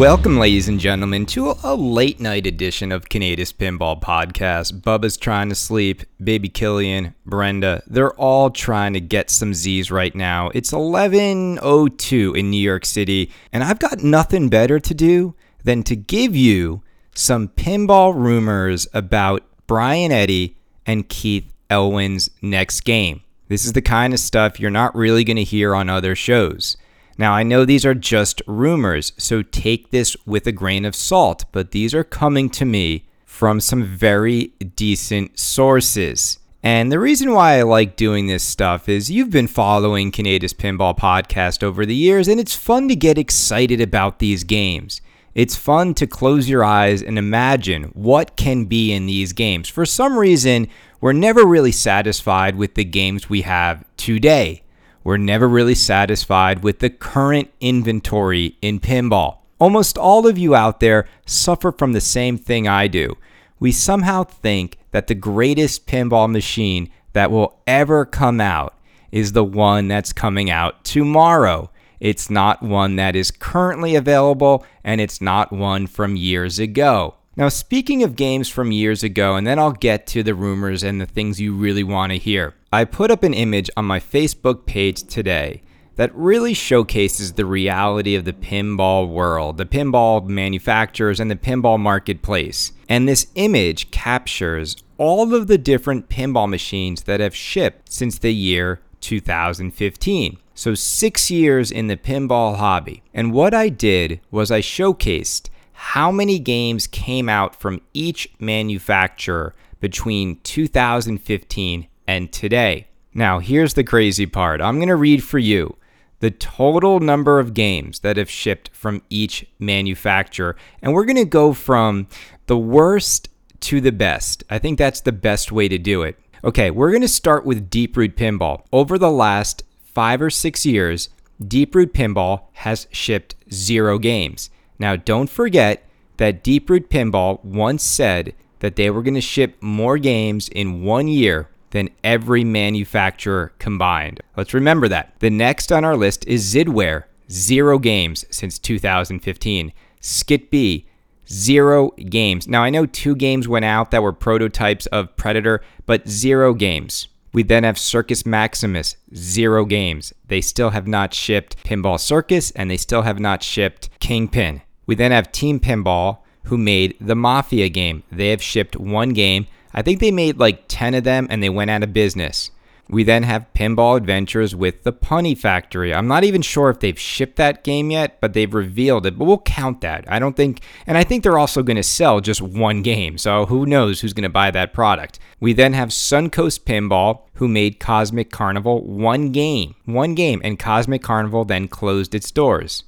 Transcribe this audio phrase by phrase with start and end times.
[0.00, 4.80] Welcome, ladies and gentlemen, to a late night edition of Canada's Pinball Podcast.
[4.80, 10.14] Bubba's trying to sleep, baby Killian, Brenda, they're all trying to get some Z's right
[10.14, 10.50] now.
[10.54, 15.34] It's 11:02 in New York City, and I've got nothing better to do
[15.64, 16.82] than to give you
[17.14, 23.20] some pinball rumors about Brian Eddy and Keith Elwin's next game.
[23.48, 26.78] This is the kind of stuff you're not really going to hear on other shows.
[27.20, 31.44] Now, I know these are just rumors, so take this with a grain of salt,
[31.52, 36.38] but these are coming to me from some very decent sources.
[36.62, 40.96] And the reason why I like doing this stuff is you've been following Canada's Pinball
[40.96, 45.02] Podcast over the years, and it's fun to get excited about these games.
[45.34, 49.68] It's fun to close your eyes and imagine what can be in these games.
[49.68, 50.68] For some reason,
[51.02, 54.62] we're never really satisfied with the games we have today
[55.04, 59.38] we're never really satisfied with the current inventory in pinball.
[59.58, 63.16] Almost all of you out there suffer from the same thing I do.
[63.58, 68.74] We somehow think that the greatest pinball machine that will ever come out
[69.12, 71.70] is the one that's coming out tomorrow.
[71.98, 77.16] It's not one that is currently available, and it's not one from years ago.
[77.36, 81.00] Now, speaking of games from years ago, and then I'll get to the rumors and
[81.00, 82.54] the things you really want to hear.
[82.72, 85.62] I put up an image on my Facebook page today
[85.96, 91.80] that really showcases the reality of the pinball world, the pinball manufacturers, and the pinball
[91.80, 92.70] marketplace.
[92.88, 98.32] And this image captures all of the different pinball machines that have shipped since the
[98.32, 100.38] year 2015.
[100.54, 103.02] So, six years in the pinball hobby.
[103.12, 109.56] And what I did was I showcased how many games came out from each manufacturer
[109.80, 112.88] between 2015 and today.
[113.12, 114.60] Now, here's the crazy part.
[114.60, 115.76] I'm going to read for you
[116.20, 120.56] the total number of games that have shipped from each manufacturer.
[120.80, 122.08] And we're going to go from
[122.46, 123.28] the worst
[123.60, 124.44] to the best.
[124.48, 126.18] I think that's the best way to do it.
[126.44, 128.64] Okay, we're going to start with Deep Root Pinball.
[128.72, 131.10] Over the last five or six years,
[131.46, 134.50] Deep Root Pinball has shipped zero games.
[134.78, 135.86] Now, don't forget
[136.16, 140.82] that Deep Root Pinball once said that they were going to ship more games in
[140.82, 144.20] one year than every manufacturer combined.
[144.36, 145.14] Let's remember that.
[145.20, 149.72] The next on our list is Zidware, zero games since 2015.
[150.00, 150.86] Skit B,
[151.30, 152.48] zero games.
[152.48, 157.08] Now, I know two games went out that were prototypes of Predator, but zero games.
[157.32, 160.12] We then have Circus Maximus, zero games.
[160.26, 164.62] They still have not shipped Pinball Circus and they still have not shipped Kingpin.
[164.86, 168.02] We then have Team Pinball, who made the Mafia game.
[168.10, 169.46] They have shipped one game.
[169.72, 172.50] I think they made like 10 of them and they went out of business.
[172.90, 175.94] We then have Pinball Adventures with the Punny Factory.
[175.94, 179.16] I'm not even sure if they've shipped that game yet, but they've revealed it.
[179.16, 180.10] But we'll count that.
[180.10, 183.16] I don't think, and I think they're also going to sell just one game.
[183.16, 185.20] So who knows who's going to buy that product.
[185.38, 191.02] We then have Suncoast Pinball, who made Cosmic Carnival one game, one game, and Cosmic
[191.02, 192.82] Carnival then closed its doors.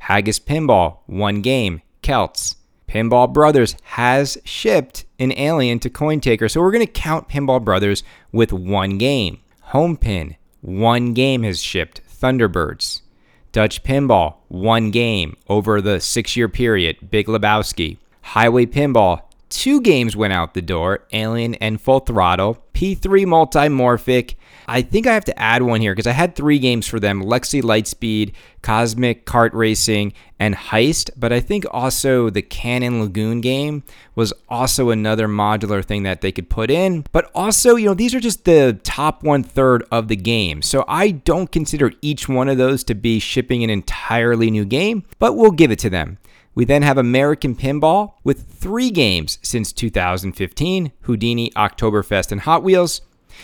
[0.00, 2.56] Haggis Pinball, one game, Celts.
[2.88, 8.02] Pinball Brothers has shipped an alien to Cointaker, so we're going to count Pinball Brothers
[8.32, 9.40] with one game.
[9.72, 13.02] Homepin, one game has shipped, Thunderbirds.
[13.52, 17.96] Dutch Pinball, one game over the six year period, Big Lebowski.
[18.20, 19.22] Highway Pinball,
[19.56, 22.62] two games went out the door, Alien and Full Throttle.
[22.74, 24.34] P3 Multimorphic,
[24.68, 27.22] I think I have to add one here because I had three games for them
[27.22, 31.08] Lexi Lightspeed, Cosmic Kart Racing, and Heist.
[31.16, 33.82] But I think also the Cannon Lagoon game
[34.14, 37.06] was also another modular thing that they could put in.
[37.12, 40.60] But also, you know, these are just the top one third of the game.
[40.60, 45.04] So I don't consider each one of those to be shipping an entirely new game,
[45.18, 46.18] but we'll give it to them.
[46.56, 53.02] We then have American Pinball with three games since 2015 Houdini, Oktoberfest, and Hot Wheels.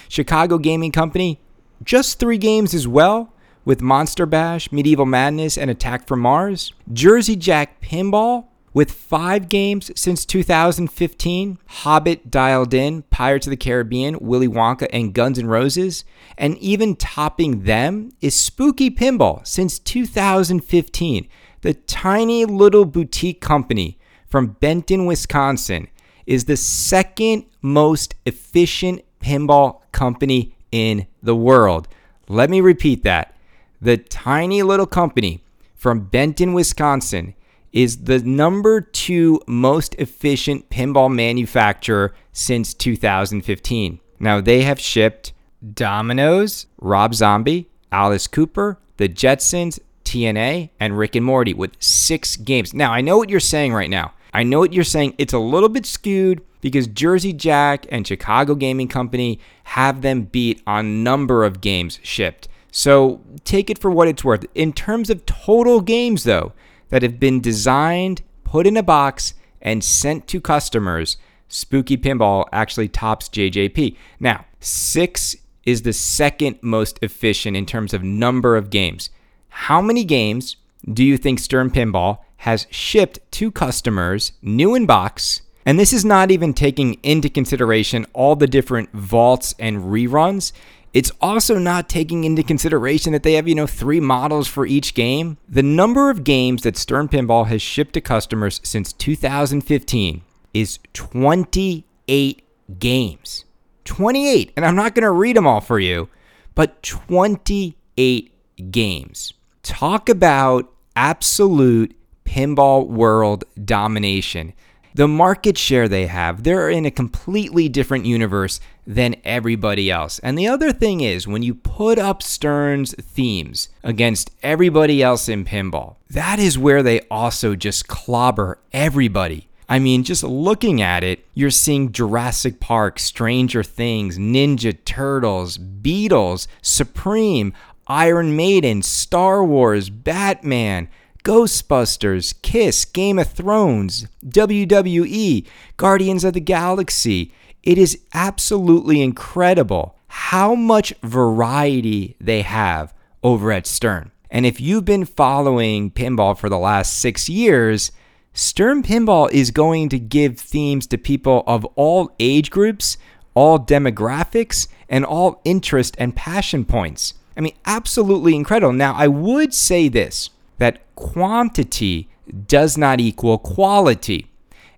[0.09, 1.39] Chicago Gaming Company,
[1.85, 3.35] just three games as well,
[3.67, 6.73] with Monster Bash, Medieval Madness, and Attack from Mars.
[6.91, 14.19] Jersey Jack Pinball, with five games since 2015 Hobbit Dialed In, Pirates of the Caribbean,
[14.21, 16.05] Willy Wonka, and Guns N' Roses.
[16.39, 21.29] And even topping them is Spooky Pinball since 2015.
[21.63, 25.89] The tiny little boutique company from Benton, Wisconsin,
[26.27, 31.87] is the second most efficient pinball company in the world.
[32.29, 33.37] Let me repeat that.
[33.81, 35.43] The tiny little company
[35.75, 37.35] from Benton, Wisconsin
[37.73, 44.01] is the number two most efficient pinball manufacturer since 2015.
[44.19, 45.33] Now, they have shipped
[45.75, 49.79] Domino's, Rob Zombie, Alice Cooper, The Jetsons,
[50.13, 52.75] TNA and Rick and Morty with six games.
[52.75, 54.13] Now, I know what you're saying right now.
[54.35, 55.15] I know what you're saying.
[55.17, 60.63] It's a little bit skewed because Jersey Jack and Chicago Gaming Company have them beat
[60.67, 62.47] on number of games shipped.
[62.71, 64.45] So take it for what it's worth.
[64.55, 66.53] In terms of total games, though,
[66.91, 69.33] that have been designed, put in a box,
[69.63, 71.17] and sent to customers,
[71.49, 73.97] Spooky Pinball actually tops JJP.
[74.21, 79.09] Now, six is the second most efficient in terms of number of games.
[79.53, 80.57] How many games
[80.93, 85.43] do you think Stern Pinball has shipped to customers, new in box?
[85.65, 90.53] And this is not even taking into consideration all the different vaults and reruns.
[90.93, 94.95] It's also not taking into consideration that they have, you know, three models for each
[94.95, 95.37] game.
[95.49, 100.23] The number of games that Stern Pinball has shipped to customers since 2015
[100.53, 102.43] is 28
[102.79, 103.45] games.
[103.85, 104.53] 28.
[104.57, 106.09] And I'm not going to read them all for you,
[106.55, 108.33] but 28
[108.71, 109.35] games.
[109.63, 114.55] Talk about absolute pinball world domination.
[114.95, 120.19] The market share they have, they're in a completely different universe than everybody else.
[120.19, 125.45] And the other thing is, when you put up Stern's themes against everybody else in
[125.45, 129.49] pinball, that is where they also just clobber everybody.
[129.69, 136.47] I mean, just looking at it, you're seeing Jurassic Park, Stranger Things, Ninja Turtles, Beatles,
[136.61, 137.55] Supreme,
[137.93, 140.89] Iron Maiden, Star Wars, Batman,
[141.25, 145.47] Ghostbusters, Kiss, Game of Thrones, WWE,
[145.77, 147.35] Guardians of the Galaxy.
[147.63, 154.11] It is absolutely incredible how much variety they have over at Stern.
[154.31, 157.93] And if you've been following pinball for the last six years,
[158.33, 162.97] Stern Pinball is going to give themes to people of all age groups,
[163.35, 167.13] all demographics, and all interest and passion points.
[167.37, 168.73] I mean, absolutely incredible.
[168.73, 172.09] Now, I would say this that quantity
[172.47, 174.31] does not equal quality.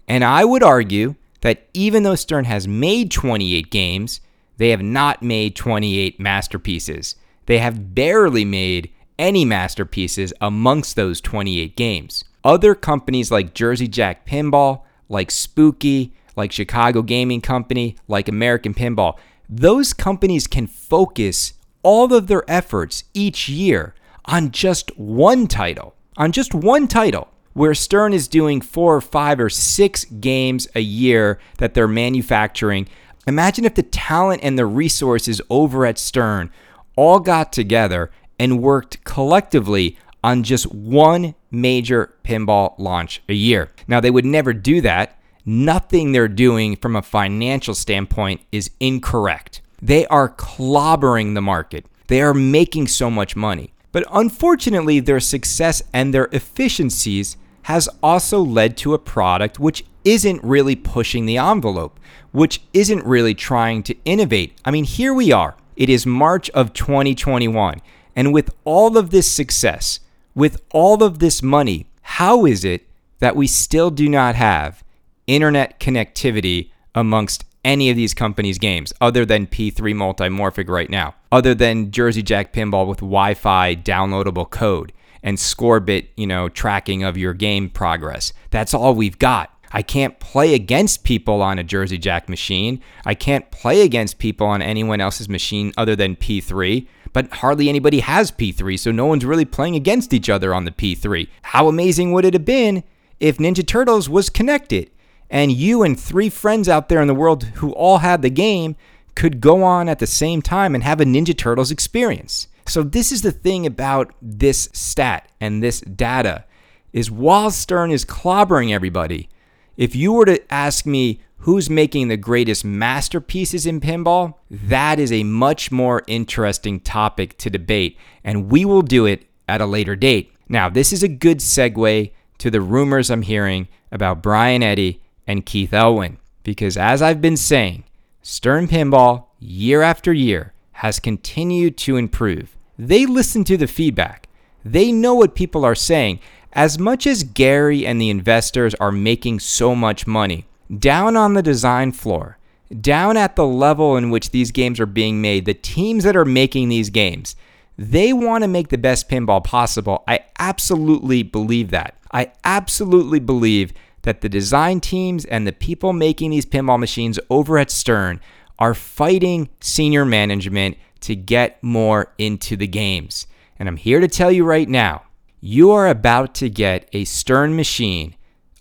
[0.09, 4.21] And I would argue that even though Stern has made 28 games,
[4.57, 7.17] they have not made 28 masterpieces.
[7.47, 12.25] They have barely made any masterpieces amongst those 28 games.
[12.43, 19.17] Other companies like Jersey Jack Pinball, like Spooky, like Chicago Gaming Company, like American Pinball,
[19.49, 21.54] those companies can focus
[21.85, 23.95] all of their efforts each year
[24.25, 29.39] on just one title, on just one title, where Stern is doing four or five
[29.39, 32.89] or six games a year that they're manufacturing.
[33.29, 36.51] Imagine if the talent and the resources over at Stern
[36.97, 43.71] all got together and worked collectively on just one major pinball launch a year.
[43.87, 45.19] Now, they would never do that.
[45.45, 49.61] Nothing they're doing from a financial standpoint is incorrect.
[49.85, 53.75] They are clobbering the market, they are making so much money.
[53.93, 60.43] But unfortunately, their success and their efficiencies has also led to a product which isn't
[60.43, 62.01] really pushing the envelope,
[62.33, 64.59] which isn't really trying to innovate.
[64.65, 65.55] I mean, here we are.
[65.77, 67.83] It is March of 2021.
[68.17, 70.01] And with all of this success,
[70.35, 72.87] with all of this money, how is it
[73.19, 74.83] that we still do not have
[75.27, 81.55] internet connectivity amongst any of these companies' games other than P3 Multimorphic right now, other
[81.55, 84.93] than Jersey Jack Pinball with Wi Fi downloadable code
[85.23, 88.33] and Scorebit, you know, tracking of your game progress?
[88.51, 89.51] That's all we've got.
[89.73, 92.81] I can't play against people on a Jersey Jack machine.
[93.05, 98.01] I can't play against people on anyone else's machine other than P3 but hardly anybody
[98.01, 101.29] has P3, so no one's really playing against each other on the P3.
[101.43, 102.83] How amazing would it have been
[103.21, 104.91] if Ninja Turtles was connected
[105.35, 108.77] and you and three friends out there in the world who all had the game
[109.17, 112.47] could go on at the same time and have a Ninja Turtles experience?
[112.67, 116.45] So this is the thing about this stat and this data
[116.93, 119.29] is while Stern is clobbering everybody,
[119.77, 125.11] if you were to ask me who's making the greatest masterpieces in pinball, that is
[125.11, 129.97] a much more interesting topic to debate, and we will do it at a later
[129.97, 130.33] date.
[130.49, 135.47] Now, this is a good segue to the rumors I'm hearing about Brian Eddy and
[135.47, 137.85] Keith Elwin, because as I've been saying,
[138.23, 142.57] Stern Pinball, year after year, has continued to improve.
[142.79, 144.29] They listen to the feedback.
[144.65, 146.21] They know what people are saying.
[146.53, 150.47] As much as Gary and the investors are making so much money,
[150.79, 152.39] down on the design floor,
[152.81, 156.25] down at the level in which these games are being made, the teams that are
[156.25, 157.37] making these games,
[157.77, 160.05] they want to make the best pinball possible.
[160.09, 161.97] I absolutely believe that.
[162.13, 163.73] I absolutely believe
[164.05, 168.21] that the design teams and the people making these pinball machines over at Stern
[168.59, 173.27] are fighting senior management to get more into the games.
[173.59, 175.03] And I'm here to tell you right now
[175.41, 178.15] You are about to get a Stern machine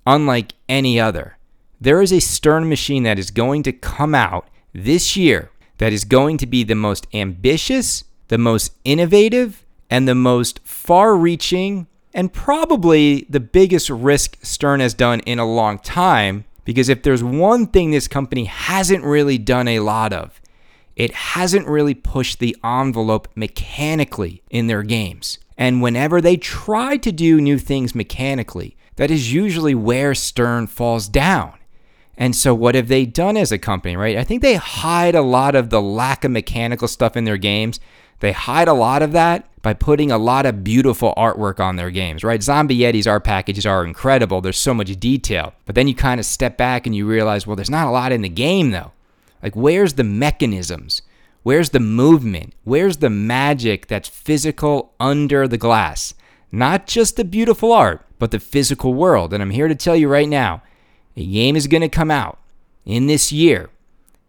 [0.06, 1.38] unlike any other.
[1.80, 6.04] There is a Stern machine that is going to come out this year that is
[6.04, 12.32] going to be the most ambitious, the most innovative, and the most far reaching, and
[12.32, 16.46] probably the biggest risk Stern has done in a long time.
[16.66, 20.40] Because if there's one thing this company hasn't really done a lot of,
[20.96, 25.40] it hasn't really pushed the envelope mechanically in their games.
[25.58, 31.08] And whenever they try to do new things mechanically, that is usually where Stern falls
[31.10, 31.54] down.
[32.16, 34.18] And so, what have they done as a company, right?
[34.18, 37.80] I think they hide a lot of the lack of mechanical stuff in their games.
[38.24, 41.92] They hide a lot of that by putting a lot of beautiful artwork on their
[41.92, 42.42] games, right?
[42.42, 44.40] Zombie Yeti's art packages are incredible.
[44.40, 45.54] There's so much detail.
[45.66, 48.14] But then you kind of step back and you realize, well, there's not a lot
[48.14, 48.94] in the game, though.
[49.42, 51.02] Like, where's the mechanisms?
[51.42, 52.54] Where's the movement?
[52.64, 56.14] Where's the magic that's physical under the glass?
[56.50, 59.34] Not just the beautiful art, but the physical world.
[59.34, 60.64] And I'm here to tell you right now
[61.18, 62.40] a game is going to come out
[62.86, 63.70] in this year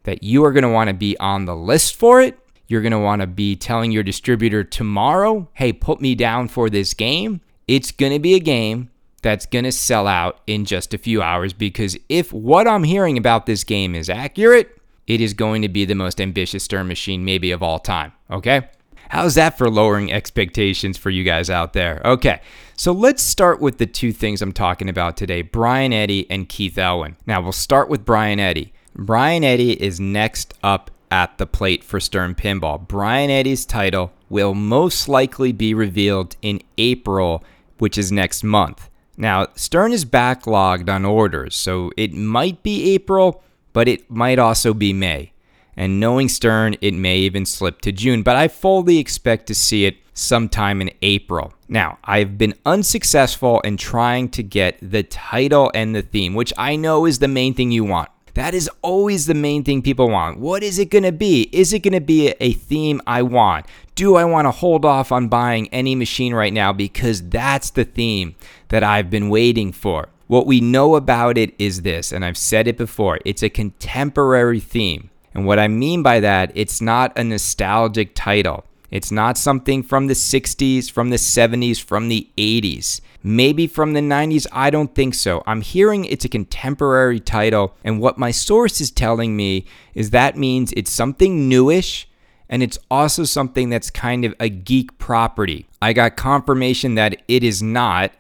[0.03, 2.41] that you are going to want to be on the list for it.
[2.75, 6.69] You're going to want to be telling your distributor tomorrow, hey, put me down for
[6.69, 7.41] this game.
[7.69, 8.91] It's going to be a game
[9.23, 13.17] that's going to sell out in just a few hours because if what I'm hearing
[13.17, 14.77] about this game is accurate,
[15.07, 18.11] it is going to be the most ambitious Stern machine maybe of all time.
[18.29, 18.69] Okay?
[19.09, 22.03] How's that for lowering expectations for you guys out there?
[22.05, 22.41] Okay,
[22.75, 26.77] so let's start with the two things I'm talking about today Brian Eddy and Keith
[26.77, 27.15] Elwin.
[27.25, 28.73] Now, we'll start with Brian Eddy.
[28.97, 32.89] Brian Eddy is next up at the plate for Stern Pinball.
[32.89, 37.45] Brian Eddy's title will most likely be revealed in April,
[37.79, 38.91] which is next month.
[39.17, 44.75] Now, Stern is backlogged on orders, so it might be April, but it might also
[44.75, 45.33] be May.
[45.77, 49.85] And knowing Stern, it may even slip to June, but I fully expect to see
[49.85, 51.55] it sometime in April.
[51.69, 56.75] Now, I've been unsuccessful in trying to get the title and the theme, which I
[56.75, 58.11] know is the main thing you want.
[58.35, 60.39] That is always the main thing people want.
[60.39, 61.49] What is it going to be?
[61.53, 63.67] Is it going to be a theme I want?
[63.95, 67.85] Do I want to hold off on buying any machine right now because that's the
[67.85, 68.35] theme
[68.69, 70.09] that I've been waiting for?
[70.27, 74.59] What we know about it is this, and I've said it before it's a contemporary
[74.59, 75.11] theme.
[75.33, 78.65] And what I mean by that, it's not a nostalgic title.
[78.91, 83.01] It's not something from the 60s, from the 70s, from the 80s.
[83.23, 85.43] Maybe from the 90s, I don't think so.
[85.47, 90.37] I'm hearing it's a contemporary title, and what my source is telling me is that
[90.37, 92.07] means it's something newish
[92.49, 95.67] and it's also something that's kind of a geek property.
[95.81, 98.13] I got confirmation that it is not,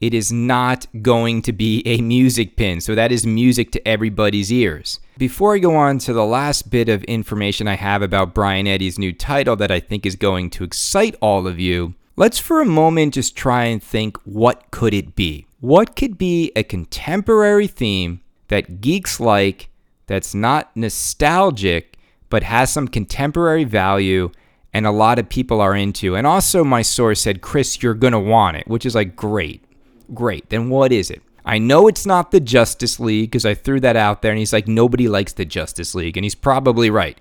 [0.00, 2.80] it is not going to be a music pin.
[2.80, 5.00] So that is music to everybody's ears.
[5.18, 8.98] Before I go on to the last bit of information I have about Brian Eddy's
[8.98, 12.66] new title that I think is going to excite all of you, let's for a
[12.66, 15.46] moment just try and think what could it be?
[15.60, 19.68] What could be a contemporary theme that geeks like
[20.06, 21.98] that's not nostalgic
[22.30, 24.30] but has some contemporary value
[24.72, 26.16] and a lot of people are into?
[26.16, 29.62] And also my source said, "Chris, you're going to want it," which is like great.
[30.14, 30.48] Great.
[30.48, 31.20] Then what is it?
[31.44, 34.52] I know it's not the Justice League because I threw that out there and he's
[34.52, 36.16] like, nobody likes the Justice League.
[36.16, 37.20] And he's probably right.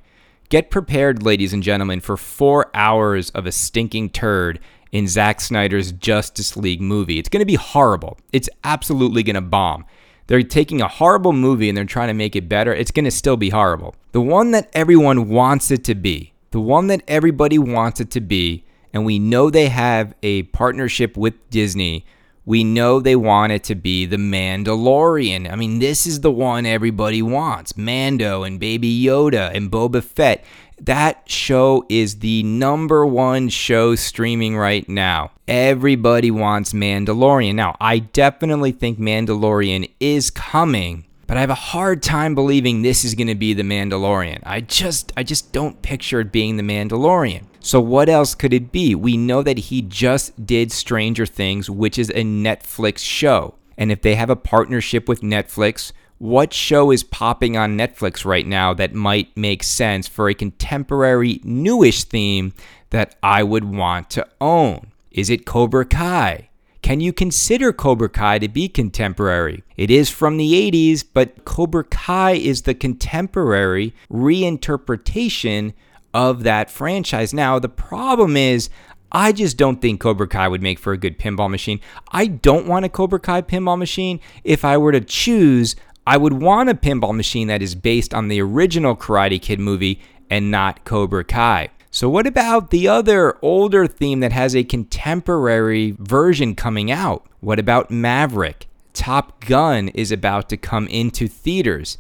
[0.50, 4.60] Get prepared, ladies and gentlemen, for four hours of a stinking turd
[4.92, 7.18] in Zack Snyder's Justice League movie.
[7.18, 8.18] It's going to be horrible.
[8.34, 9.86] It's absolutely going to bomb.
[10.28, 12.74] They're taking a horrible movie and they're trying to make it better.
[12.74, 13.96] It's going to still be horrible.
[14.12, 18.22] The one that everyone wants it to be, the one that everybody wants it to
[18.22, 22.06] be, and we know they have a partnership with Disney
[22.46, 25.52] we know they want it to be the Mandalorian.
[25.52, 30.44] I mean, this is the one everybody wants Mando and Baby Yoda and Boba Fett.
[30.80, 35.32] That show is the number one show streaming right now.
[35.48, 37.54] Everybody wants Mandalorian.
[37.54, 43.06] Now, I definitely think Mandalorian is coming, but I have a hard time believing this
[43.06, 44.40] is going to be the Mandalorian.
[44.44, 47.44] I just I just don't picture it being the Mandalorian.
[47.64, 48.96] So, what else could it be?
[48.96, 53.54] We know that he just did Stranger Things, which is a Netflix show.
[53.78, 58.48] And if they have a partnership with Netflix, what show is popping on Netflix right
[58.48, 62.54] now that might make sense for a contemporary, newish theme
[62.90, 64.92] that I would want to own?
[65.12, 66.50] Is it Cobra Kai?
[66.82, 69.64] Can you consider Cobra Kai to be contemporary?
[69.78, 75.74] It is from the 80s, but Cobra Kai is the contemporary reinterpretation
[76.14, 77.34] of that franchise.
[77.34, 78.70] Now, the problem is,
[79.12, 81.82] I just don't think Cobra Kai would make for a good pinball machine.
[82.12, 84.20] I don't want a Cobra Kai pinball machine.
[84.44, 85.76] If I were to choose,
[86.08, 90.00] I would want a pinball machine that is based on the original Karate Kid movie
[90.30, 91.70] and not Cobra Kai.
[91.94, 97.26] So, what about the other older theme that has a contemporary version coming out?
[97.42, 98.68] What about Maverick?
[98.94, 101.98] Top Gun is about to come into theaters.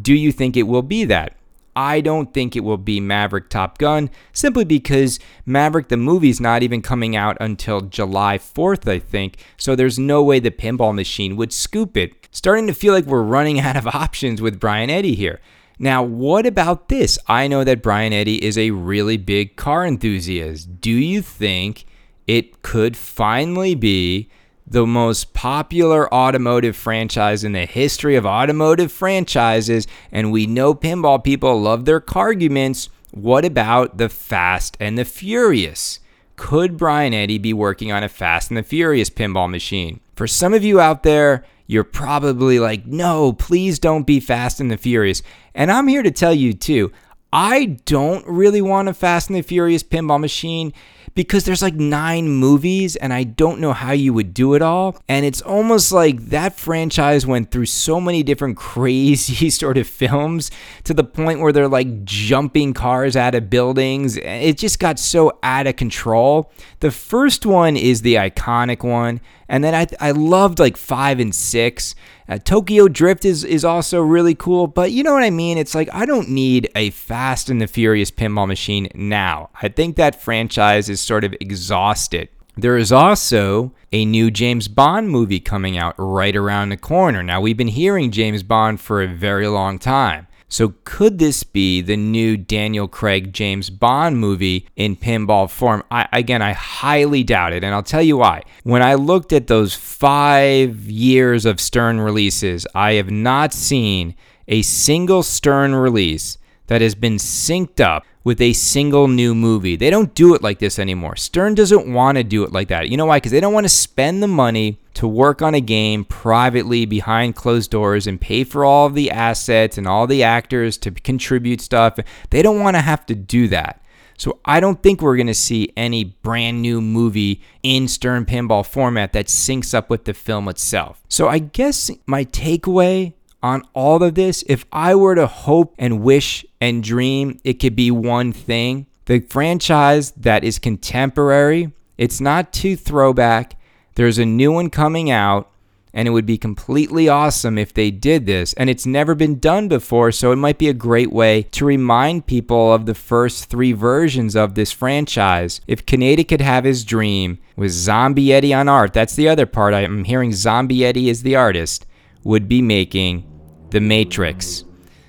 [0.00, 1.34] Do you think it will be that?
[1.76, 6.40] I don't think it will be Maverick Top Gun simply because Maverick the movie is
[6.40, 9.38] not even coming out until July 4th, I think.
[9.56, 12.28] So there's no way the pinball machine would scoop it.
[12.30, 15.40] Starting to feel like we're running out of options with Brian Eddy here.
[15.78, 17.18] Now, what about this?
[17.26, 20.80] I know that Brian Eddy is a really big car enthusiast.
[20.80, 21.84] Do you think
[22.26, 24.30] it could finally be
[24.66, 29.86] the most popular automotive franchise in the history of automotive franchises?
[30.10, 32.88] And we know pinball people love their arguments.
[33.10, 36.00] What about the Fast and the Furious?
[36.36, 40.00] Could Brian Eddy be working on a Fast and the Furious pinball machine?
[40.16, 44.70] For some of you out there, you're probably like, no, please don't be Fast and
[44.70, 45.22] the Furious.
[45.54, 46.92] And I'm here to tell you too,
[47.32, 50.72] I don't really want a Fast and the Furious pinball machine
[51.14, 54.96] because there's like nine movies and I don't know how you would do it all.
[55.08, 60.50] And it's almost like that franchise went through so many different crazy sort of films
[60.84, 64.16] to the point where they're like jumping cars out of buildings.
[64.16, 66.52] It just got so out of control.
[66.80, 69.20] The first one is the iconic one.
[69.48, 71.94] And then I, I loved like five and six.
[72.28, 75.58] Uh, Tokyo Drift is, is also really cool, but you know what I mean?
[75.58, 79.50] It's like I don't need a Fast and the Furious pinball machine now.
[79.62, 82.28] I think that franchise is sort of exhausted.
[82.56, 87.22] There is also a new James Bond movie coming out right around the corner.
[87.22, 90.28] Now, we've been hearing James Bond for a very long time.
[90.54, 95.82] So, could this be the new Daniel Craig James Bond movie in pinball form?
[95.90, 98.44] I, again, I highly doubt it, and I'll tell you why.
[98.62, 104.14] When I looked at those five years of Stern releases, I have not seen
[104.46, 109.76] a single Stern release that has been synced up with a single new movie.
[109.76, 111.14] They don't do it like this anymore.
[111.16, 112.88] Stern doesn't want to do it like that.
[112.88, 113.18] You know why?
[113.18, 117.36] Because they don't want to spend the money to work on a game privately behind
[117.36, 121.98] closed doors and pay for all the assets and all the actors to contribute stuff.
[122.30, 123.82] They don't want to have to do that.
[124.16, 128.64] So I don't think we're going to see any brand new movie in Stern Pinball
[128.64, 131.02] format that syncs up with the film itself.
[131.08, 136.00] So I guess my takeaway on all of this, if I were to hope and
[136.00, 142.54] wish and dream it could be one thing, the franchise that is contemporary, it's not
[142.54, 143.60] too throwback.
[143.96, 145.50] There's a new one coming out,
[145.92, 148.54] and it would be completely awesome if they did this.
[148.54, 152.26] And it's never been done before, so it might be a great way to remind
[152.26, 155.60] people of the first three versions of this franchise.
[155.66, 159.74] If Kaneda could have his dream with Zombie Yeti on art, that's the other part.
[159.74, 161.84] I'm hearing Zombie Yeti is the artist,
[162.24, 163.32] would be making
[163.70, 164.64] the Matrix.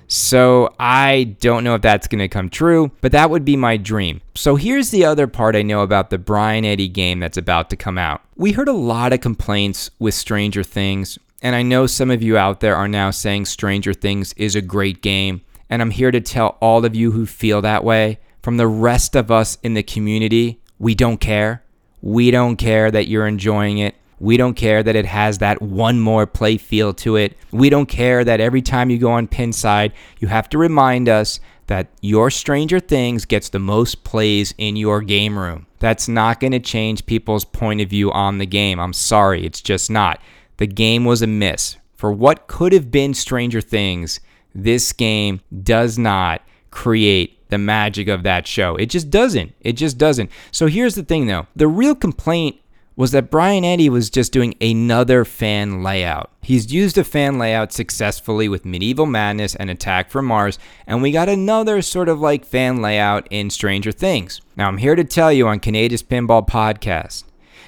[0.08, 3.76] So I don't know if that's going to come true, but that would be my
[3.76, 4.20] dream.
[4.34, 7.76] So here's the other part I know about the Brian Eddy game that's about to
[7.76, 8.22] come out.
[8.36, 12.38] We heard a lot of complaints with Stranger Things, and I know some of you
[12.38, 16.20] out there are now saying Stranger Things is a great game, and I'm here to
[16.20, 19.82] tell all of you who feel that way from the rest of us in the
[19.82, 21.64] community, we don't care.
[22.00, 23.96] We don't care that you're enjoying it.
[24.18, 27.36] We don't care that it has that one more play feel to it.
[27.50, 31.40] We don't care that every time you go on Pinside, you have to remind us
[31.66, 35.66] that your Stranger Things gets the most plays in your game room.
[35.78, 38.80] That's not going to change people's point of view on the game.
[38.80, 40.20] I'm sorry, it's just not.
[40.56, 41.76] The game was a miss.
[41.96, 44.20] For what could have been Stranger Things,
[44.54, 48.76] this game does not create the magic of that show.
[48.76, 49.54] It just doesn't.
[49.60, 50.30] It just doesn't.
[50.50, 51.46] So here's the thing though.
[51.54, 52.56] The real complaint
[52.96, 56.30] was that Brian Eddy was just doing another fan layout.
[56.42, 61.12] He's used a fan layout successfully with Medieval Madness and Attack from Mars, and we
[61.12, 64.40] got another sort of like fan layout in Stranger Things.
[64.56, 67.24] Now, I'm here to tell you on Canada's Pinball Podcast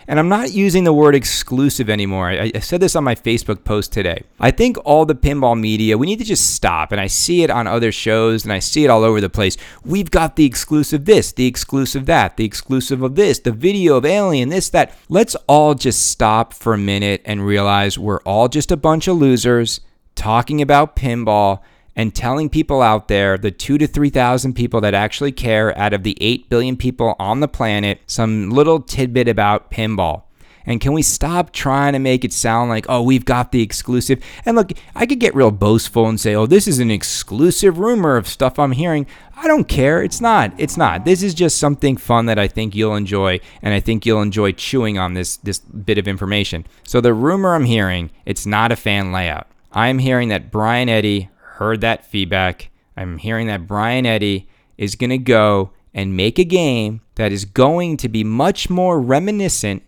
[0.09, 2.31] and I'm not using the word exclusive anymore.
[2.31, 4.25] I, I, said this on my Facebook post today.
[4.41, 6.93] I think all the pinball media, we need to just stop.
[6.93, 9.59] And I see it on other shows and I see it all over the place.
[9.85, 14.07] We've got the exclusive this, the exclusive that, the exclusive of this, the video of
[14.07, 14.97] Alien, this, that.
[15.11, 19.19] Let's all just stop for a minute and realize we're all just a bunch of
[19.19, 19.83] losers
[20.15, 21.61] talking about pinball
[21.99, 26.05] and telling people out there, the two to 3,000 people that actually care out of
[26.05, 30.23] the 8 billion people on the planet, some little tidbit about pinball.
[30.65, 34.23] And can we stop trying to make it sound like, oh, we've got the exclusive?
[34.45, 38.17] And look, I could get real boastful and say, oh, this is an exclusive rumor
[38.17, 39.07] of stuff I'm hearing.
[39.35, 40.01] I don't care.
[40.01, 40.53] It's not.
[40.57, 41.05] It's not.
[41.05, 44.53] This is just something fun that I think you'll enjoy, and I think you'll enjoy
[44.53, 46.65] chewing on this this bit of information.
[46.85, 49.49] So the rumor I'm hearing, it's not a fan layout.
[49.73, 52.71] I'm hearing that Brian Eddy heard that feedback.
[52.97, 57.45] I'm hearing that Brian Eddy is going to go and make a game that is
[57.45, 59.83] going to be much more reminiscent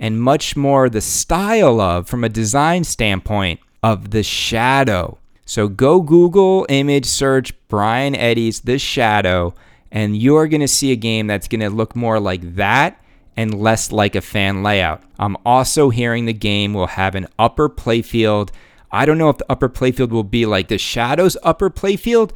[0.00, 5.18] and much more the style of, from a design standpoint, of The Shadow.
[5.44, 9.54] So go Google image search Brian Eddy's The Shadow,
[9.92, 13.00] and you're going to see a game that's going to look more like that
[13.36, 15.02] and less like a fan layout.
[15.20, 18.50] I'm also hearing the game will have an upper playfield.
[18.92, 22.32] I don't know if the upper playfield will be like the Shadow's upper playfield,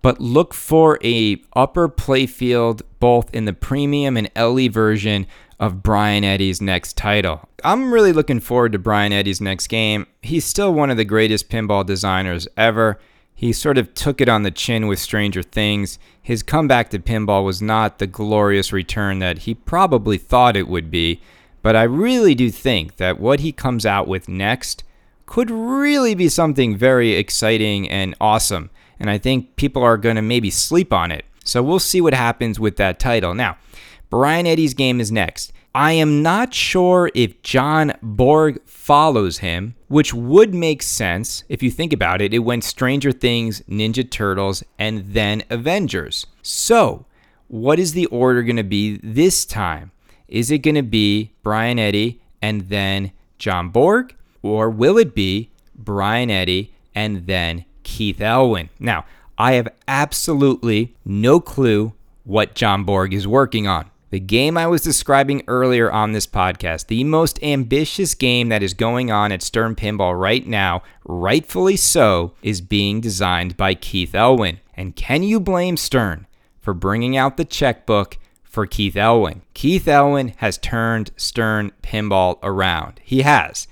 [0.00, 5.26] but look for a upper playfield both in the premium and LE version
[5.60, 7.48] of Brian Eddy's next title.
[7.62, 10.06] I'm really looking forward to Brian Eddy's next game.
[10.22, 12.98] He's still one of the greatest pinball designers ever.
[13.34, 15.98] He sort of took it on the chin with Stranger Things.
[16.22, 20.90] His comeback to pinball was not the glorious return that he probably thought it would
[20.90, 21.20] be,
[21.62, 24.84] but I really do think that what he comes out with next
[25.28, 28.70] could really be something very exciting and awesome.
[28.98, 31.26] And I think people are going to maybe sleep on it.
[31.44, 33.34] So we'll see what happens with that title.
[33.34, 33.58] Now,
[34.08, 35.52] Brian Eddy's game is next.
[35.74, 41.70] I am not sure if John Borg follows him, which would make sense if you
[41.70, 42.32] think about it.
[42.32, 46.26] It went Stranger Things, Ninja Turtles, and then Avengers.
[46.42, 47.04] So,
[47.48, 49.92] what is the order going to be this time?
[50.26, 54.14] Is it going to be Brian Eddy and then John Borg?
[54.42, 58.70] Or will it be Brian Eddy and then Keith Elwin?
[58.78, 59.04] Now,
[59.36, 61.92] I have absolutely no clue
[62.24, 63.90] what John Borg is working on.
[64.10, 68.72] The game I was describing earlier on this podcast, the most ambitious game that is
[68.72, 74.60] going on at Stern Pinball right now, rightfully so, is being designed by Keith Elwin.
[74.74, 76.26] And can you blame Stern
[76.58, 79.42] for bringing out the checkbook for Keith Elwin?
[79.52, 83.00] Keith Elwin has turned Stern Pinball around.
[83.04, 83.68] He has.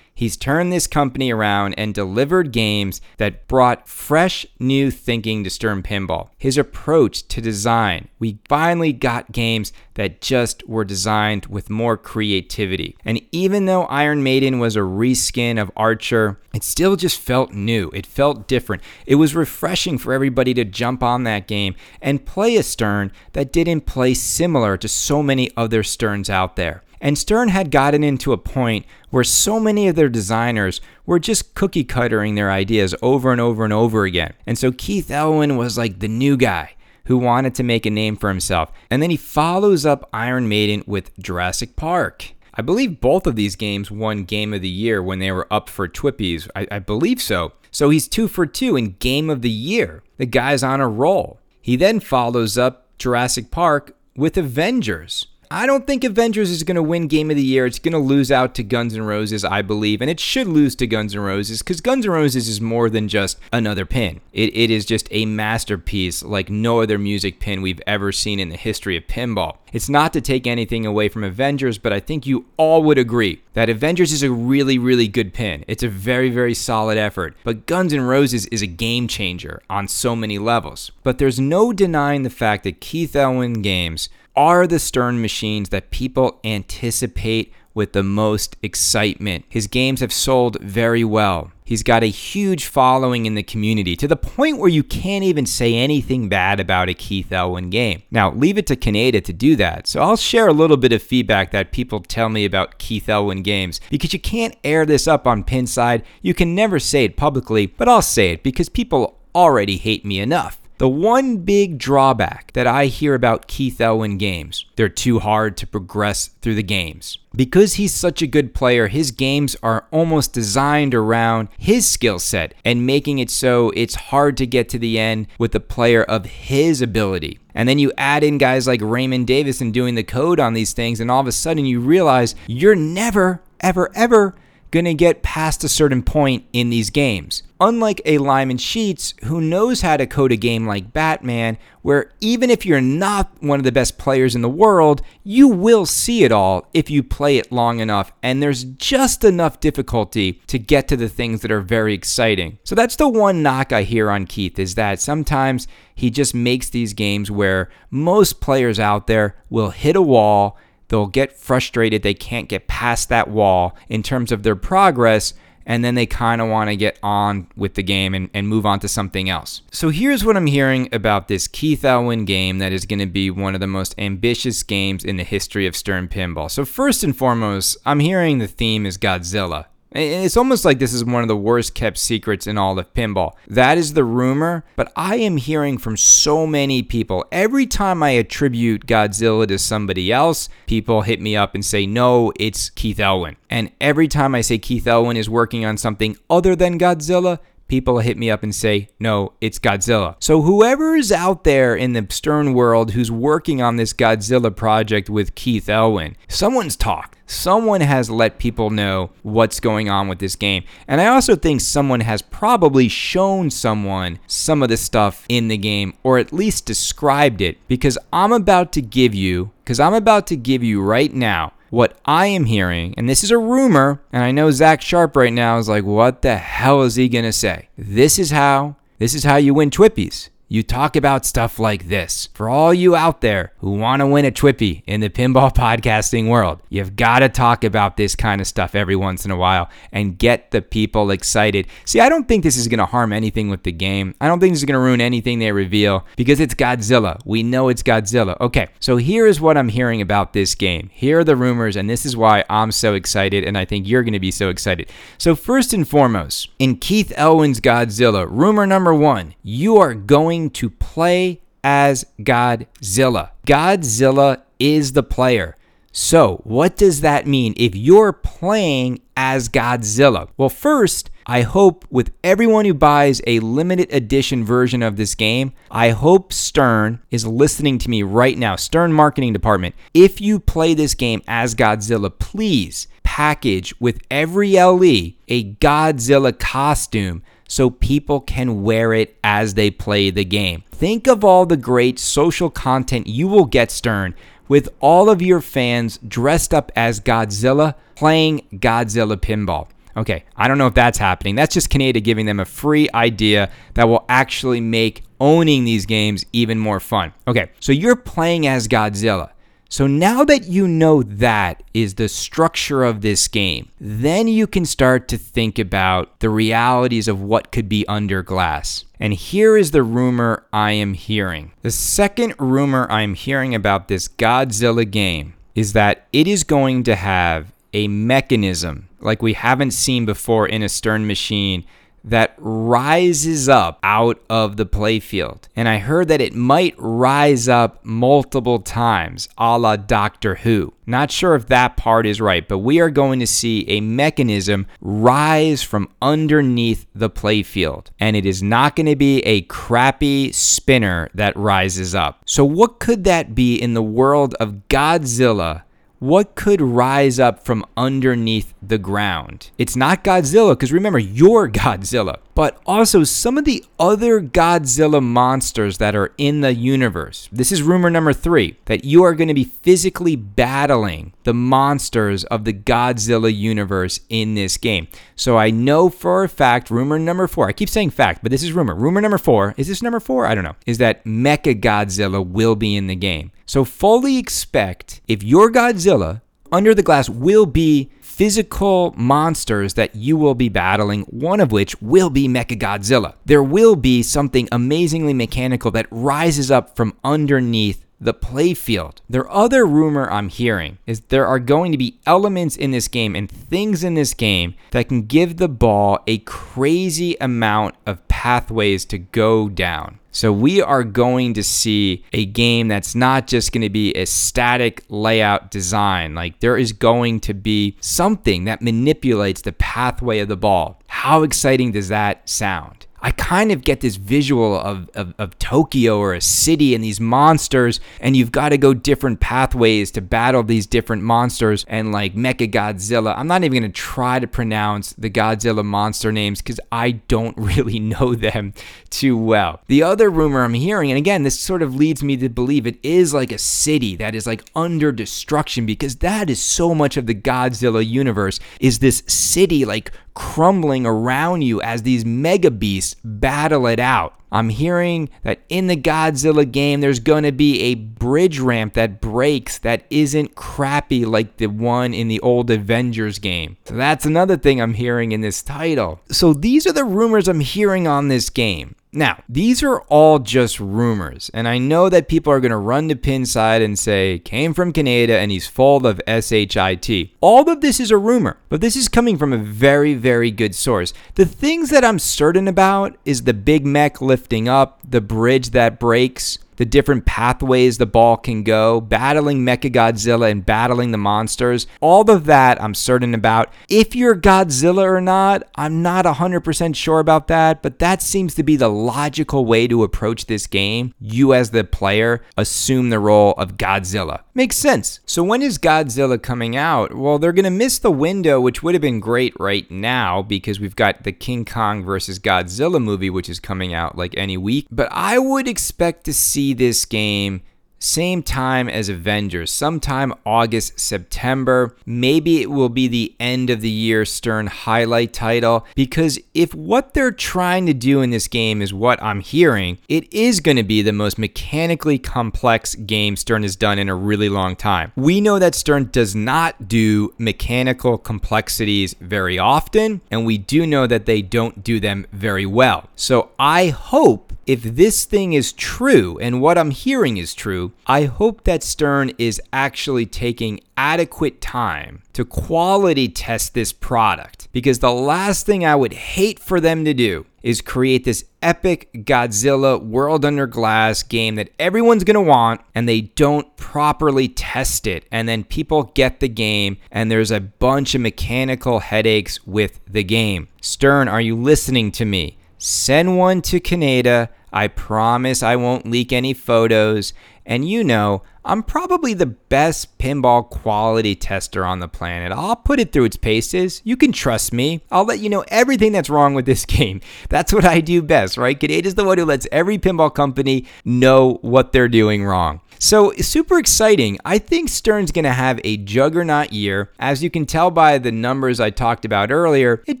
[0.20, 5.82] He's turned this company around and delivered games that brought fresh new thinking to Stern
[5.82, 6.28] Pinball.
[6.36, 12.98] His approach to design, we finally got games that just were designed with more creativity.
[13.02, 17.90] And even though Iron Maiden was a reskin of Archer, it still just felt new.
[17.94, 18.82] It felt different.
[19.06, 23.54] It was refreshing for everybody to jump on that game and play a Stern that
[23.54, 26.82] didn't play similar to so many other Sterns out there.
[27.00, 31.54] And Stern had gotten into a point where so many of their designers were just
[31.54, 34.34] cookie cuttering their ideas over and over and over again.
[34.46, 36.74] And so Keith Elwin was like the new guy
[37.06, 38.70] who wanted to make a name for himself.
[38.90, 42.34] And then he follows up Iron Maiden with Jurassic Park.
[42.54, 45.68] I believe both of these games won Game of the Year when they were up
[45.68, 46.48] for Twippies.
[46.54, 47.52] I, I believe so.
[47.70, 50.02] So he's two for two in Game of the Year.
[50.18, 51.40] The guy's on a roll.
[51.62, 55.28] He then follows up Jurassic Park with Avengers.
[55.52, 57.66] I don't think Avengers is going to win Game of the Year.
[57.66, 60.76] It's going to lose out to Guns N' Roses, I believe, and it should lose
[60.76, 64.20] to Guns N' Roses because Guns N' Roses is more than just another pin.
[64.32, 68.50] It, it is just a masterpiece like no other music pin we've ever seen in
[68.50, 69.56] the history of pinball.
[69.72, 73.42] It's not to take anything away from Avengers, but I think you all would agree
[73.54, 75.64] that Avengers is a really, really good pin.
[75.66, 77.36] It's a very, very solid effort.
[77.42, 80.92] But Guns N' Roses is a game changer on so many levels.
[81.02, 84.08] But there's no denying the fact that Keith Elwin games
[84.40, 89.44] are the Stern machines that people anticipate with the most excitement.
[89.50, 91.52] His games have sold very well.
[91.62, 95.44] He's got a huge following in the community to the point where you can't even
[95.44, 98.02] say anything bad about a Keith Elwin game.
[98.10, 99.86] Now, leave it to Kaneda to do that.
[99.86, 103.42] So I'll share a little bit of feedback that people tell me about Keith Elwin
[103.42, 106.02] games because you can't air this up on Pinside.
[106.22, 110.18] You can never say it publicly, but I'll say it because people already hate me
[110.18, 110.59] enough.
[110.80, 115.66] The one big drawback that I hear about Keith Elwin games, they're too hard to
[115.66, 117.18] progress through the games.
[117.36, 122.54] Because he's such a good player, his games are almost designed around his skill set
[122.64, 126.24] and making it so it's hard to get to the end with a player of
[126.24, 127.38] his ability.
[127.54, 130.72] And then you add in guys like Raymond Davis and doing the code on these
[130.72, 134.34] things, and all of a sudden you realize you're never, ever, ever
[134.70, 137.42] going to get past a certain point in these games.
[137.62, 142.48] Unlike a Lyman Sheets who knows how to code a game like Batman, where even
[142.48, 146.32] if you're not one of the best players in the world, you will see it
[146.32, 150.96] all if you play it long enough, and there's just enough difficulty to get to
[150.96, 152.58] the things that are very exciting.
[152.64, 156.70] So that's the one knock I hear on Keith is that sometimes he just makes
[156.70, 160.56] these games where most players out there will hit a wall
[160.90, 165.32] they'll get frustrated they can't get past that wall in terms of their progress
[165.66, 168.66] and then they kind of want to get on with the game and, and move
[168.66, 169.62] on to something else.
[169.70, 173.30] So here's what I'm hearing about this Keith Elwin game that is going to be
[173.30, 176.50] one of the most ambitious games in the history of Stern Pinball.
[176.50, 179.66] So first and foremost, I'm hearing the theme is Godzilla.
[179.92, 183.32] It's almost like this is one of the worst kept secrets in all of pinball.
[183.48, 187.24] That is the rumor, but I am hearing from so many people.
[187.32, 192.32] Every time I attribute Godzilla to somebody else, people hit me up and say, no,
[192.38, 193.36] it's Keith Elwin.
[193.50, 198.00] And every time I say Keith Elwin is working on something other than Godzilla, people
[198.00, 200.16] hit me up and say, no, it's Godzilla.
[200.18, 205.08] So whoever is out there in the Stern world who's working on this Godzilla project
[205.08, 207.16] with Keith Elwin, someone's talked.
[207.26, 210.64] Someone has let people know what's going on with this game.
[210.88, 215.56] And I also think someone has probably shown someone some of the stuff in the
[215.56, 220.26] game, or at least described it, because I'm about to give you, because I'm about
[220.26, 224.22] to give you right now what I am hearing, and this is a rumor, and
[224.22, 227.68] I know Zach Sharp right now is like, what the hell is he gonna say?
[227.78, 232.28] This is how, this is how you win Twippies you talk about stuff like this.
[232.34, 236.28] For all you out there who want to win a Twippy in the pinball podcasting
[236.28, 239.70] world, you've got to talk about this kind of stuff every once in a while
[239.92, 241.68] and get the people excited.
[241.84, 244.16] See, I don't think this is going to harm anything with the game.
[244.20, 247.20] I don't think this is going to ruin anything they reveal because it's Godzilla.
[247.24, 248.36] We know it's Godzilla.
[248.40, 250.90] Okay, so here is what I'm hearing about this game.
[250.92, 254.02] Here are the rumors, and this is why I'm so excited, and I think you're
[254.02, 254.90] going to be so excited.
[255.16, 260.50] So, first and foremost, in Keith Elwin's Godzilla, rumor number one, you are going going
[260.50, 263.30] to play as Godzilla.
[263.46, 265.56] Godzilla is the player.
[265.92, 270.28] So, what does that mean if you're playing as Godzilla?
[270.36, 275.52] Well, first, I hope with everyone who buys a limited edition version of this game,
[275.70, 278.54] I hope Stern is listening to me right now.
[278.54, 279.74] Stern Marketing Department.
[279.92, 287.22] If you play this game as Godzilla, please package with every LE a Godzilla costume
[287.50, 290.62] so people can wear it as they play the game.
[290.70, 294.14] Think of all the great social content you will get, Stern,
[294.46, 299.66] with all of your fans dressed up as Godzilla playing Godzilla Pinball.
[299.96, 301.34] Okay, I don't know if that's happening.
[301.34, 306.24] That's just Kaneda giving them a free idea that will actually make owning these games
[306.32, 307.12] even more fun.
[307.26, 309.30] Okay, so you're playing as Godzilla.
[309.72, 314.64] So now that you know that is the structure of this game, then you can
[314.64, 318.84] start to think about the realities of what could be under glass.
[318.98, 321.52] And here is the rumor I am hearing.
[321.62, 326.96] The second rumor I'm hearing about this Godzilla game is that it is going to
[326.96, 331.64] have a mechanism like we haven't seen before in a Stern machine
[332.04, 335.44] that rises up out of the playfield.
[335.54, 340.72] And I heard that it might rise up multiple times, a la Doctor Who.
[340.86, 344.66] Not sure if that part is right, but we are going to see a mechanism
[344.80, 347.88] rise from underneath the playfield.
[348.00, 352.22] And it is not going to be a crappy spinner that rises up.
[352.26, 355.62] So, what could that be in the world of Godzilla
[356.00, 359.50] what could rise up from underneath the ground?
[359.58, 365.76] It's not Godzilla, because remember, you're Godzilla, but also some of the other Godzilla monsters
[365.76, 367.28] that are in the universe.
[367.30, 372.24] This is rumor number three that you are going to be physically battling the monsters
[372.24, 374.88] of the Godzilla universe in this game.
[375.16, 378.42] So I know for a fact, rumor number four, I keep saying fact, but this
[378.42, 378.74] is rumor.
[378.74, 380.24] Rumor number four, is this number four?
[380.24, 383.32] I don't know, is that Mechagodzilla will be in the game.
[383.50, 386.20] So fully expect if your Godzilla
[386.52, 391.74] under the glass will be physical monsters that you will be battling, one of which
[391.82, 393.14] will be Mechagodzilla.
[393.24, 398.98] There will be something amazingly mechanical that rises up from underneath the playfield.
[399.10, 403.16] The other rumor I'm hearing is there are going to be elements in this game
[403.16, 408.84] and things in this game that can give the ball a crazy amount of pathways
[408.84, 409.98] to go down.
[410.10, 414.04] So we are going to see a game that's not just going to be a
[414.04, 416.14] static layout design.
[416.14, 420.82] Like there is going to be something that manipulates the pathway of the ball.
[420.88, 422.84] How exciting does that sound?
[423.02, 427.00] I kind of get this visual of, of, of, Tokyo or a city and these
[427.00, 432.14] monsters, and you've got to go different pathways to battle these different monsters and like
[432.14, 433.14] Mechagodzilla.
[433.16, 437.36] I'm not even going to try to pronounce the Godzilla monster names because I don't
[437.38, 438.52] really know them
[438.90, 439.60] too well.
[439.68, 442.78] The other rumor I'm hearing, and again, this sort of leads me to believe it
[442.82, 447.06] is like a city that is like under destruction because that is so much of
[447.06, 453.66] the Godzilla universe is this city like crumbling around you as these mega beasts battle
[453.66, 454.19] it out.
[454.32, 459.00] I'm hearing that in the Godzilla game, there's going to be a bridge ramp that
[459.00, 463.56] breaks that isn't crappy like the one in the old Avengers game.
[463.64, 466.00] So that's another thing I'm hearing in this title.
[466.10, 468.76] So these are the rumors I'm hearing on this game.
[468.92, 472.88] Now, these are all just rumors, and I know that people are going to run
[472.88, 477.10] to Pinside and say, came from Kaneda and he's full of SHIT.
[477.20, 480.56] All of this is a rumor, but this is coming from a very, very good
[480.56, 480.92] source.
[481.14, 485.80] The things that I'm certain about is the big mech lifting up, the bridge that
[485.80, 491.66] breaks, the different pathways the ball can go, battling Mechagodzilla and battling the monsters.
[491.80, 493.50] All of that I'm certain about.
[493.70, 498.42] If you're Godzilla or not, I'm not 100% sure about that, but that seems to
[498.42, 500.92] be the logical way to approach this game.
[501.00, 504.20] You, as the player, assume the role of Godzilla.
[504.34, 505.00] Makes sense.
[505.06, 506.94] So, when is Godzilla coming out?
[506.94, 510.60] Well, they're going to miss the window, which would have been great right now because
[510.60, 514.66] we've got the King Kong versus Godzilla movie, which is coming out like any week.
[514.70, 517.42] But I would expect to see this game
[517.82, 521.74] same time as Avengers, sometime August, September.
[521.86, 526.92] Maybe it will be the end of the year Stern highlight title because if what
[526.92, 530.62] they're trying to do in this game is what I'm hearing, it is going to
[530.62, 534.92] be the most mechanically complex game Stern has done in a really long time.
[534.94, 540.86] We know that Stern does not do mechanical complexities very often, and we do know
[540.86, 542.90] that they don't do them very well.
[542.94, 548.06] So I hope if this thing is true and what I'm hearing is true, I
[548.06, 554.90] hope that Stern is actually taking adequate time to quality test this product because the
[554.90, 560.24] last thing I would hate for them to do is create this epic Godzilla World
[560.24, 565.04] Under Glass game that everyone's going to want and they don't properly test it.
[565.12, 570.02] And then people get the game and there's a bunch of mechanical headaches with the
[570.02, 570.48] game.
[570.60, 572.36] Stern, are you listening to me?
[572.62, 577.12] Send one to Canada I promise I won't leak any photos.
[577.46, 582.32] And you know, I'm probably the best pinball quality tester on the planet.
[582.32, 583.82] I'll put it through its paces.
[583.84, 584.82] You can trust me.
[584.90, 587.00] I'll let you know everything that's wrong with this game.
[587.28, 588.58] That's what I do best, right?
[588.58, 592.60] Kaneda is the one who lets every pinball company know what they're doing wrong.
[592.82, 594.18] So, super exciting.
[594.24, 596.90] I think Stern's going to have a juggernaut year.
[596.98, 600.00] As you can tell by the numbers I talked about earlier, it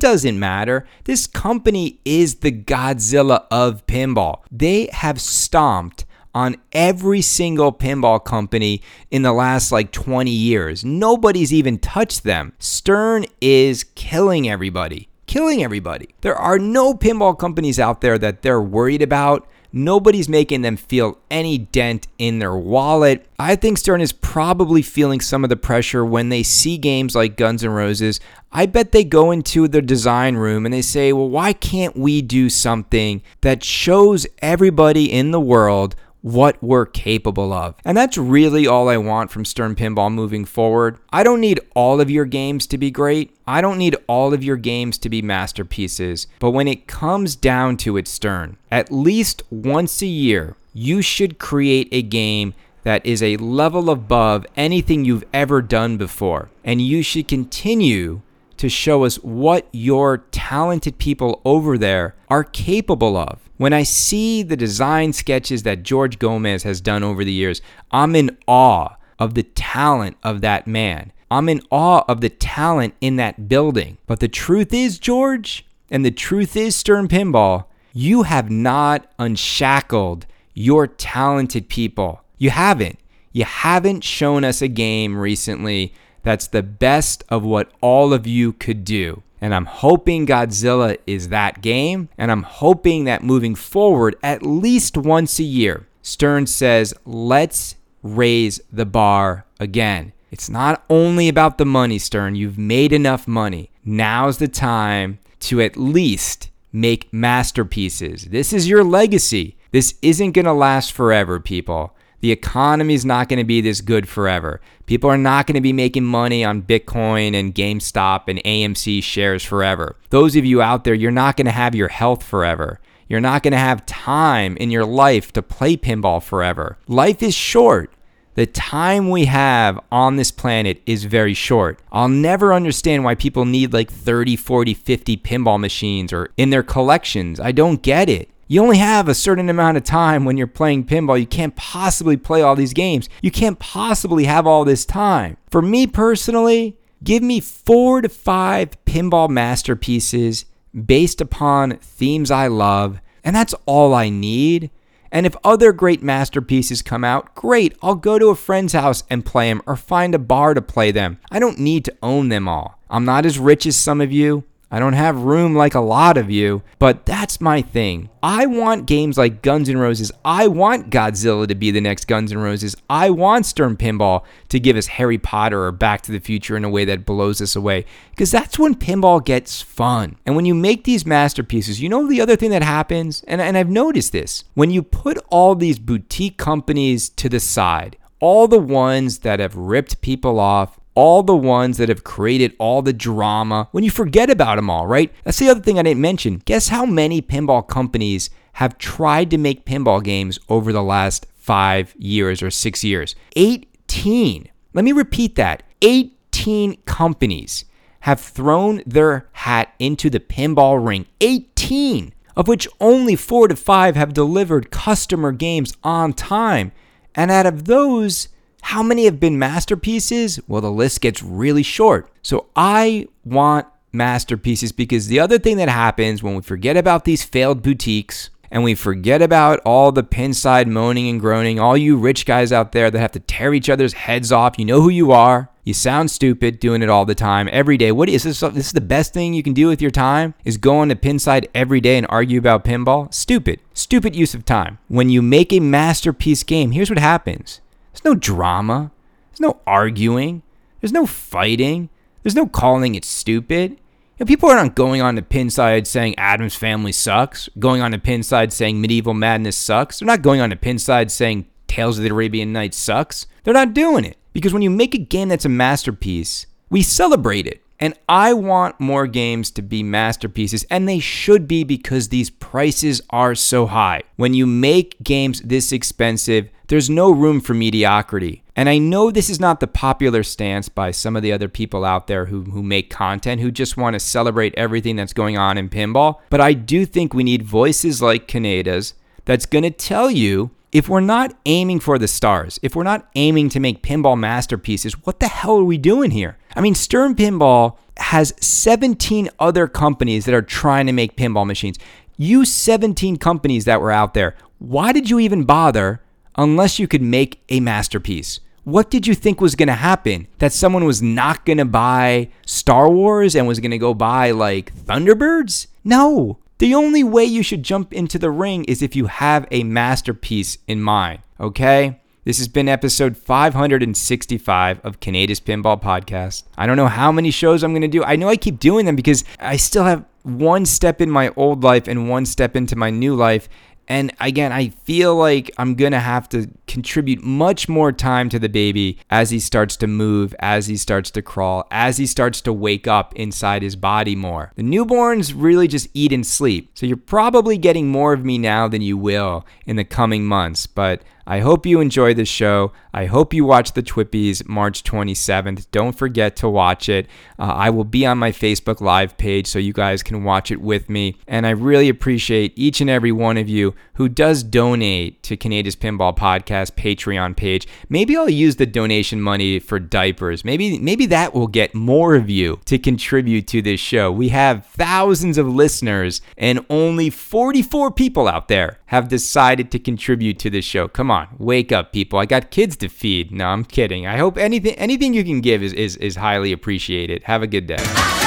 [0.00, 0.86] doesn't matter.
[1.04, 4.44] This company is the Godzilla of pinball.
[4.50, 10.82] They have stomped on every single pinball company in the last like 20 years.
[10.82, 12.54] Nobody's even touched them.
[12.58, 15.10] Stern is killing everybody.
[15.26, 16.08] Killing everybody.
[16.22, 21.18] There are no pinball companies out there that they're worried about Nobody's making them feel
[21.30, 23.26] any dent in their wallet.
[23.38, 27.36] I think Stern is probably feeling some of the pressure when they see games like
[27.36, 28.20] Guns N' Roses.
[28.52, 32.20] I bet they go into the design room and they say, well, why can't we
[32.20, 37.74] do something that shows everybody in the world what we're capable of.
[37.84, 40.98] And that's really all I want from Stern Pinball moving forward.
[41.10, 43.36] I don't need all of your games to be great.
[43.46, 46.26] I don't need all of your games to be masterpieces.
[46.38, 51.38] But when it comes down to it, Stern, at least once a year, you should
[51.38, 56.50] create a game that is a level above anything you've ever done before.
[56.64, 58.22] And you should continue
[58.60, 63.40] to show us what your talented people over there are capable of.
[63.56, 68.14] When I see the design sketches that George Gomez has done over the years, I'm
[68.14, 71.10] in awe of the talent of that man.
[71.30, 73.96] I'm in awe of the talent in that building.
[74.06, 80.26] But the truth is, George, and the truth is, Stern Pinball, you have not unshackled
[80.52, 82.22] your talented people.
[82.36, 82.98] You haven't.
[83.32, 88.52] You haven't shown us a game recently that's the best of what all of you
[88.52, 89.22] could do.
[89.40, 92.08] And I'm hoping Godzilla is that game.
[92.18, 98.60] And I'm hoping that moving forward, at least once a year, Stern says, let's raise
[98.72, 100.12] the bar again.
[100.30, 102.34] It's not only about the money, Stern.
[102.34, 103.70] You've made enough money.
[103.84, 108.26] Now's the time to at least make masterpieces.
[108.26, 109.56] This is your legacy.
[109.72, 111.94] This isn't going to last forever, people.
[112.20, 114.60] The economy is not going to be this good forever.
[114.86, 119.44] People are not going to be making money on Bitcoin and GameStop and AMC shares
[119.44, 119.96] forever.
[120.10, 122.80] Those of you out there, you're not going to have your health forever.
[123.08, 126.78] You're not going to have time in your life to play pinball forever.
[126.86, 127.92] Life is short.
[128.34, 131.80] The time we have on this planet is very short.
[131.90, 136.62] I'll never understand why people need like 30, 40, 50 pinball machines or in their
[136.62, 137.40] collections.
[137.40, 138.30] I don't get it.
[138.50, 141.20] You only have a certain amount of time when you're playing pinball.
[141.20, 143.08] You can't possibly play all these games.
[143.22, 145.36] You can't possibly have all this time.
[145.52, 150.46] For me personally, give me four to five pinball masterpieces
[150.84, 154.72] based upon themes I love And that's all I need.
[155.12, 159.24] And if other great masterpieces come out, great, I'll go to a friend's house and
[159.24, 161.20] play them or find a bar to play them.
[161.30, 162.80] I don't need to own them all.
[162.90, 164.42] I'm not as rich as some of you.
[164.72, 168.08] I don't have room like a lot of you, but that's my thing.
[168.22, 170.12] I want games like Guns N' Roses.
[170.24, 172.76] I want Godzilla to be the next Guns N' Roses.
[172.88, 176.64] I want Stern Pinball to give us Harry Potter or Back to the Future in
[176.64, 177.84] a way that blows us away.
[178.10, 180.16] Because that's when pinball gets fun.
[180.24, 183.24] And when you make these masterpieces, you know the other thing that happens?
[183.26, 184.44] And, and I've noticed this.
[184.54, 189.56] When you put all these boutique companies to the side, all the ones that have
[189.56, 194.30] ripped people off, all the ones that have created all the drama when you forget
[194.30, 195.12] about them all, right?
[195.24, 196.42] That's the other thing I didn't mention.
[196.44, 201.94] Guess how many pinball companies have tried to make pinball games over the last five
[201.98, 203.14] years or six years?
[203.36, 204.48] 18.
[204.72, 207.64] Let me repeat that 18 companies
[208.00, 211.06] have thrown their hat into the pinball ring.
[211.20, 216.72] 18, of which only four to five have delivered customer games on time.
[217.14, 218.28] And out of those,
[218.62, 220.40] how many have been masterpieces?
[220.46, 222.10] Well, the list gets really short.
[222.22, 227.24] So I want masterpieces because the other thing that happens when we forget about these
[227.24, 232.26] failed boutiques and we forget about all the pinside moaning and groaning, all you rich
[232.26, 235.12] guys out there that have to tear each other's heads off, you know who you
[235.12, 235.48] are.
[235.62, 237.92] You sound stupid doing it all the time, every day.
[237.92, 238.40] What is this?
[238.40, 240.96] This is the best thing you can do with your time is go on to
[240.96, 243.12] Pinside every day and argue about pinball.
[243.12, 244.78] Stupid, stupid use of time.
[244.88, 247.60] When you make a masterpiece game, here's what happens
[248.02, 248.90] there's no drama.
[249.30, 250.42] There's no arguing.
[250.80, 251.90] There's no fighting.
[252.22, 253.72] There's no calling it stupid.
[253.72, 257.98] You know, people aren't going on to Pinside saying Addams Family sucks, going on to
[257.98, 259.98] Pinside saying Medieval Madness sucks.
[259.98, 263.26] They're not going on to Pinside saying Tales of the Arabian Nights sucks.
[263.44, 264.16] They're not doing it.
[264.32, 267.62] Because when you make a game that's a masterpiece, we celebrate it.
[267.82, 273.00] And I want more games to be masterpieces, and they should be because these prices
[273.08, 274.02] are so high.
[274.16, 278.44] When you make games this expensive, there's no room for mediocrity.
[278.54, 281.84] And I know this is not the popular stance by some of the other people
[281.84, 285.58] out there who, who make content, who just want to celebrate everything that's going on
[285.58, 288.94] in pinball, but I do think we need voices like Kaneda's
[289.24, 293.10] that's going to tell you if we're not aiming for the stars, if we're not
[293.16, 296.38] aiming to make pinball masterpieces, what the hell are we doing here?
[296.54, 301.80] I mean, Stern Pinball has 17 other companies that are trying to make pinball machines.
[302.16, 306.00] You 17 companies that were out there, why did you even bother
[306.36, 308.40] unless you could make a masterpiece?
[308.64, 310.28] What did you think was going to happen?
[310.38, 314.30] That someone was not going to buy Star Wars and was going to go buy
[314.30, 315.66] like Thunderbirds?
[315.82, 316.38] No.
[316.58, 320.58] The only way you should jump into the ring is if you have a masterpiece
[320.68, 322.00] in mind, okay?
[322.24, 326.42] This has been episode 565 of Kaneda's Pinball Podcast.
[326.58, 328.04] I don't know how many shows I'm going to do.
[328.04, 331.64] I know I keep doing them because I still have one step in my old
[331.64, 333.48] life and one step into my new life.
[333.90, 338.38] And again, I feel like I'm going to have to contribute much more time to
[338.38, 342.40] the baby as he starts to move, as he starts to crawl, as he starts
[342.42, 344.52] to wake up inside his body more.
[344.54, 346.70] The newborns really just eat and sleep.
[346.74, 350.68] So you're probably getting more of me now than you will in the coming months.
[350.68, 352.72] But I hope you enjoy the show.
[352.92, 355.66] I hope you watch the TWIPYs March 27th.
[355.70, 357.06] Don't forget to watch it.
[357.38, 360.60] Uh, I will be on my Facebook Live page so you guys can watch it
[360.60, 361.16] with me.
[361.28, 365.76] And I really appreciate each and every one of you who does donate to Kaneda's
[365.76, 367.68] Pinball Podcast Patreon page.
[367.88, 370.44] Maybe I'll use the donation money for diapers.
[370.44, 374.10] Maybe maybe that will get more of you to contribute to this show.
[374.10, 380.38] We have thousands of listeners and only 44 people out there have decided to contribute
[380.40, 380.88] to this show.
[381.10, 382.20] Come on, wake up, people.
[382.20, 383.32] I got kids to feed.
[383.32, 384.06] No, I'm kidding.
[384.06, 387.24] I hope anything anything you can give is is, is highly appreciated.
[387.24, 388.19] Have a good day.